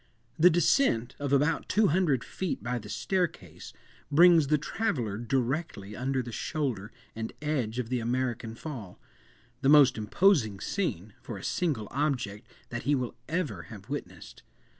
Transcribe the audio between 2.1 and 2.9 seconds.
feet by the